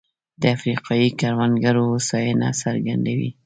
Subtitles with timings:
[0.41, 3.29] د افریقايي کروندګرو هوساینه څرګندوي.